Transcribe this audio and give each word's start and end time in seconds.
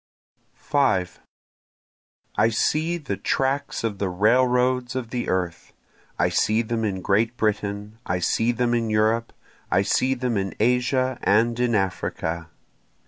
5 0.55 1.19
I 2.35 2.49
see 2.49 2.97
the 2.97 3.17
tracks 3.17 3.83
of 3.83 3.99
the 3.99 4.09
railroads 4.09 4.95
of 4.95 5.11
the 5.11 5.29
earth, 5.29 5.73
I 6.17 6.27
see 6.29 6.63
them 6.63 6.83
in 6.83 7.03
Great 7.03 7.37
Britain, 7.37 7.99
I 8.03 8.17
see 8.17 8.51
them 8.51 8.73
in 8.73 8.89
Europe, 8.89 9.31
I 9.69 9.83
see 9.83 10.15
them 10.15 10.37
in 10.37 10.55
Asia 10.59 11.19
and 11.21 11.59
in 11.59 11.75
Africa. 11.75 12.49